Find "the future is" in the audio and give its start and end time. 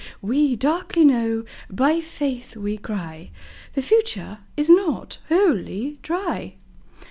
3.73-4.67